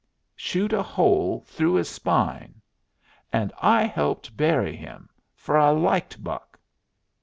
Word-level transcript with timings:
Shoot 0.35 0.73
a 0.73 0.81
hole 0.81 1.43
through 1.45 1.73
his 1.75 1.87
spine. 1.87 2.59
And 3.31 3.53
I 3.61 3.83
helped 3.83 4.35
bury 4.35 4.75
him; 4.75 5.09
fer 5.35 5.57
I 5.57 5.69
liked 5.69 6.23
Buck." 6.23 6.59